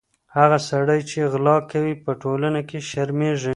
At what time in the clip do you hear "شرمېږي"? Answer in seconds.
2.89-3.49